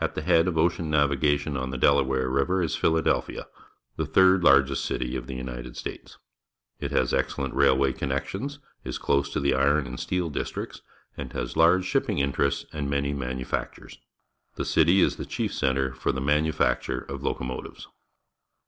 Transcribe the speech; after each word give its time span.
At 0.00 0.14
the 0.14 0.22
head 0.22 0.46
of 0.46 0.56
ocean 0.56 0.88
navigation 0.90 1.56
on 1.56 1.70
the 1.70 1.76
Delaware 1.76 2.28
River 2.30 2.62
is 2.62 2.76
Philadelphia, 2.76 3.46
the 3.96 4.06
third 4.06 4.42
city 4.78 5.16
of 5.16 5.26
the 5.26 5.34
United 5.34 5.76
States. 5.76 6.18
It 6.78 6.92
has 6.92 7.12
excellent 7.12 7.52
railway 7.52 7.92
connections, 7.92 8.60
is 8.84 8.96
close 8.96 9.32
to 9.32 9.40
the 9.40 9.54
iron 9.56 9.88
and 9.88 9.98
steel 9.98 10.30
districts, 10.30 10.82
and 11.16 11.32
has 11.32 11.56
large 11.56 11.84
shipping 11.84 12.18
inter 12.18 12.46
ests 12.46 12.64
and 12.72 12.88
many 12.88 13.12
manufactures. 13.12 13.98
The 14.54 14.64
city 14.64 15.00
is 15.00 15.16
the 15.16 15.26
chief 15.26 15.52
centre 15.52 15.92
for 15.92 16.12
the 16.12 16.20
manufacture 16.20 17.00
of 17.00 17.22
locomo 17.22 17.60
tives. 17.66 17.86